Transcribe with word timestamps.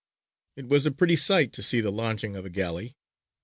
It 0.55 0.67
was 0.67 0.87
a 0.87 0.91
pretty 0.91 1.15
sight 1.15 1.53
to 1.53 1.61
see 1.61 1.79
the 1.79 1.91
launching 1.91 2.35
of 2.35 2.43
a 2.43 2.49
galley. 2.49 2.95